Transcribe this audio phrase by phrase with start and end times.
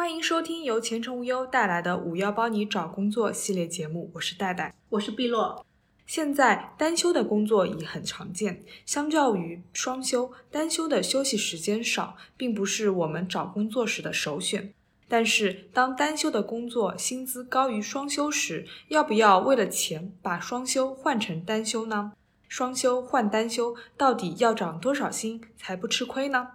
[0.00, 5.66] 欢迎收听由前程无忧带来的“五幺帮你找工作”系列节目，我是戴戴，我是碧落。
[6.06, 14.72] 现在单休的工作已很常见，相较于双休，单休的休息时间少，并不是我们找工作时的首选。
[15.06, 22.12] 但是，当单休的工作薪资高于双休时，要不要为了钱把双休换成单休呢？
[22.48, 26.48] 双休换单休，到底要涨多少薪才不吃亏呢？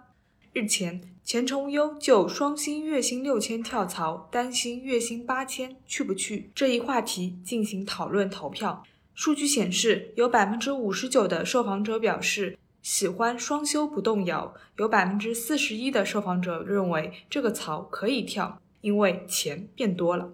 [0.58, 8.82] 日前，前程无忧就双薪月薪六千跳槽，单薪月薪八千去不去这一话题进行讨论投票。
[9.14, 20.30] 数据显示，有百分之五十九的受访者表示喜欢双休不动摇，有百分之四十一的受访者认为这个槽可以跳，因为钱变多了。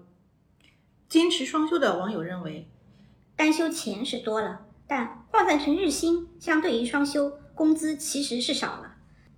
[1.08, 2.68] 坚持双休的网友认为，
[3.34, 8.94] 单休钱是多了，但换算成日薪，相对于双休，工资其实是少了。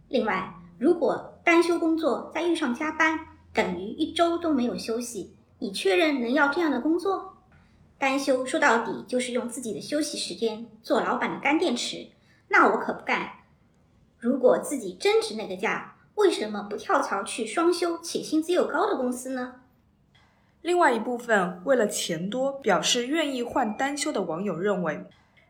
[0.08, 3.18] 另外，如果单休工作再遇上加班，
[3.52, 5.36] 等于一周都没有休息。
[5.58, 7.36] 你确认能要这样的工作？
[7.96, 12.08] 单休说到底就是用自己的休息时间做老板的干电池，
[12.48, 13.30] 那我可不干。
[14.18, 19.60] 如果自己真值那个价，为什么不跳槽去双休且薪资又高的公司呢？
[20.60, 25.04] 另外一部分为了钱多表示愿意换单休的网友认为，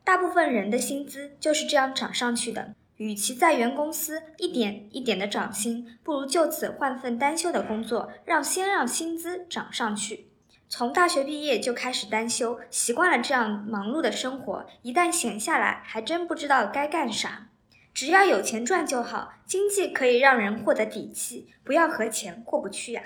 [0.04, 2.74] 大部分人的薪资就是这样涨上去的。
[3.04, 10.30] 与其在原公司一点一点的涨薪，不如就此换份单休的工作，让先让薪资涨上去。
[10.70, 17.50] 从大学毕业就开始单休，习惯了这样忙碌的生活，一旦闲下来，还真不知道该干啥。
[17.92, 23.02] 只要有钱赚就好，经济可以让人获得底气，不要和钱过不去呀。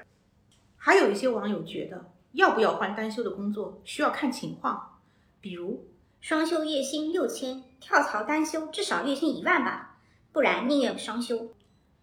[0.77, 5.01] 还有一些网友觉得，要不要换单休的工作需要看情况，
[5.41, 5.89] 比如。
[6.21, 9.88] 双休月薪六千，跳槽单休至少月薪一万吧，
[10.39, 11.49] 不然宁愿双休。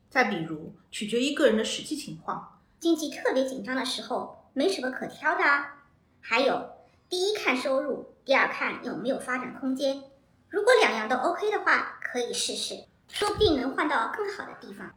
[0.09, 5.85] 再比如，取决于个人的实际情况，经济特别紧张的时候，没什么可挑的啊。
[6.19, 6.71] 还有，
[7.07, 10.03] 第一看收入，第二看有没有发展空间。
[10.49, 14.91] 如果两样都 OK 的话，可以试试，说不定能换到更好的地方。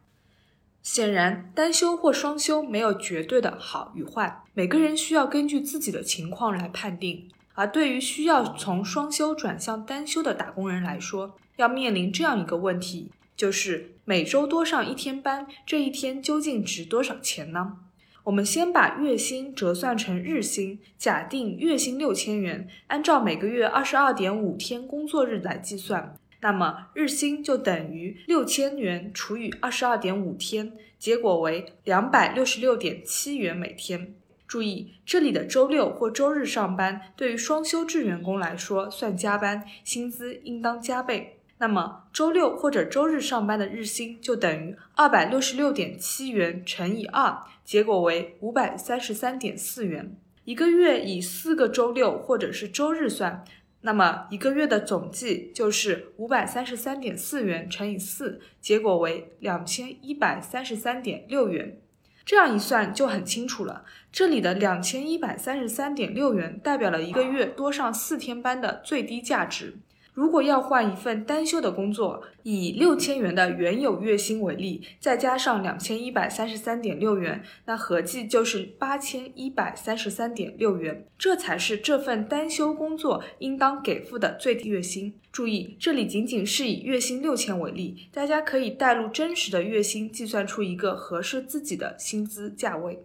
[0.82, 7.31] 显然，单休或双休没有绝对的好与坏，每个人需要根据自己的情况来判定。
[7.54, 17.76] 而对于需要从双休转向单休的打工人来说，要面临这样一个问题，就是每周多上一天班，这一天究竟值多少钱呢？
[18.25, 34.16] 我们先把月薪折算成日薪，假定月薪六千元，按照每个月二十二点五天工作日来计算，那么日薪就等于六千元除以二十二点五天，结果为两百六十六点七元每天。
[34.48, 41.38] 注意，这里的周六或周日上班，对于双休制员工来说算加班，薪资应当加倍。
[41.60, 50.16] 那么，周六或者周日上班的日薪就等于二百六十六点七元乘以二，结果为五百三十三点四元。
[50.44, 53.44] 一个月以四个周六或者是周日算，
[53.80, 61.80] 那么一个月的总计就是五百三十三点四元乘以四，结果为两千一百三十三点六元。
[62.24, 69.78] 这样一算就很清楚了，这里的两千一百三十三点六元代表了一个月多上四天班的最低价值。
[70.18, 85.14] 如果要换一份单休的工作，以六千元的原有月薪为例，再加上两千一百三十三点六元，那合计就是八千一百三十三点六元，这才是这份单休工作应当给付的最低月薪。
[85.30, 93.04] 注意，这里仅仅是以月薪六千为例，大家可以带入真实的月薪，计算出一个合适自己的薪资价位。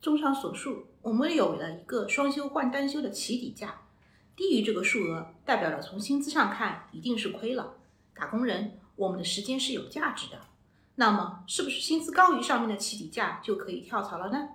[0.00, 3.82] 综上所述，我们有了一个双休换单休的起底价。
[4.34, 7.74] 低于这个数额，代表了从薪资上看一定是亏了。
[8.14, 10.40] 打工人，我们的时间是有价值的。
[10.94, 14.48] 那么，是不是薪资高于上面的起底价就可以跳槽了呢？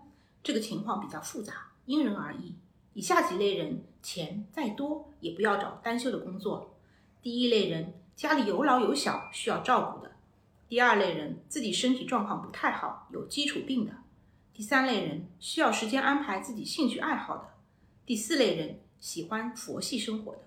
[0.43, 2.55] 这个情况比较复杂，因人而异。
[2.93, 6.75] 以下几类人，钱再多也不要找单休的工作。
[7.21, 10.11] 第一类人，家里有老有小需要照顾的；
[10.67, 13.91] 第二类人，自己身体状况不太好，有基础病的；
[14.53, 17.43] 第三类人，需要时间安排自己兴趣爱好的；
[18.05, 18.79] 第四类人。
[18.99, 20.39] 喜欢佛系生活的，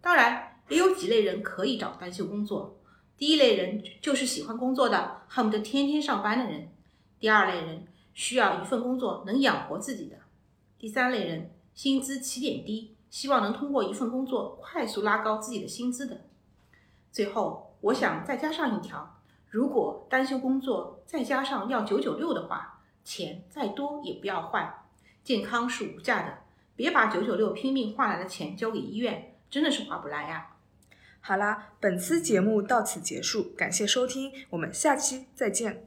[0.00, 2.76] 当然也有几类人可以找单休工作。
[3.16, 6.68] 第一类人就是喜欢工作的，恨不得天天上班的人；
[7.20, 10.16] 第二类人需要一份工作能养活自己的；
[10.78, 16.22] 第三类人薪资起点低，希望能通过一份工作快速拉高自己的薪资的。
[17.12, 24.82] 最后，我想再加上一条：如果单休工作再加上要九九六的话，钱再多也不要换，
[25.22, 26.38] 健康是无价的。
[26.76, 30.50] 别把九九六拼命换来的钱交给医院，真的是划不来呀。
[31.20, 35.82] 好啦，本次节目到此结束，感谢收听，我们下期再见。